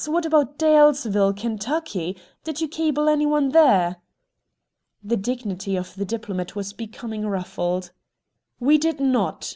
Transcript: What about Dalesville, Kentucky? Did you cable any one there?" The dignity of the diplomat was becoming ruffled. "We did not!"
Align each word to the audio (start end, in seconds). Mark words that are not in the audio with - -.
What 0.07 0.25
about 0.25 0.57
Dalesville, 0.57 1.33
Kentucky? 1.37 2.17
Did 2.43 2.59
you 2.59 2.67
cable 2.67 3.07
any 3.07 3.27
one 3.27 3.49
there?" 3.49 3.97
The 5.03 5.15
dignity 5.15 5.75
of 5.75 5.93
the 5.93 6.05
diplomat 6.05 6.55
was 6.55 6.73
becoming 6.73 7.27
ruffled. 7.27 7.91
"We 8.59 8.79
did 8.79 8.99
not!" 8.99 9.47